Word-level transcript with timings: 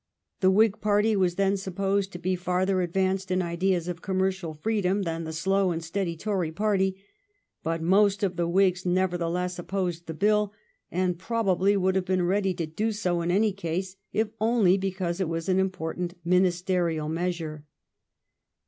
The 0.39 0.49
Whig 0.49 0.81
party 0.81 1.15
was 1.15 1.35
then 1.35 1.57
supposed 1.57 2.11
to 2.13 2.17
be 2.17 2.35
farther 2.35 2.81
advanced 2.81 3.29
in 3.29 3.43
ideas 3.43 3.87
of 3.87 4.01
commercial 4.01 4.55
freedom 4.55 5.03
than 5.03 5.25
the 5.25 5.31
slow 5.31 5.69
and 5.69 5.83
steady 5.83 6.17
Tory 6.17 6.51
party, 6.51 6.95
but 7.61 7.83
most 7.83 8.23
of 8.23 8.35
the 8.35 8.47
Whigs 8.47 8.83
nevertheless 8.83 9.59
op 9.59 9.67
posed 9.67 10.07
the 10.07 10.15
Bill 10.15 10.53
and 10.89 11.19
probably 11.19 11.77
would 11.77 11.93
have 11.95 12.05
been 12.05 12.23
ready 12.23 12.55
to 12.55 12.65
do 12.65 12.91
so 12.91 13.21
in 13.21 13.29
any 13.29 13.53
case, 13.53 13.95
if 14.11 14.29
only 14.41 14.75
because 14.75 15.19
it 15.21 15.29
was 15.29 15.47
an 15.47 15.59
im 15.59 15.69
portant 15.69 16.15
ministerial 16.25 17.07
measure. 17.07 17.65